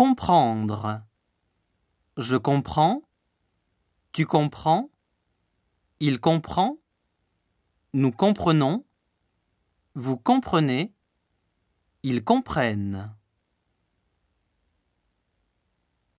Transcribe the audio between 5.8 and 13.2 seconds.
Il comprend. Nous comprenons. Vous comprenez. Ils comprennent.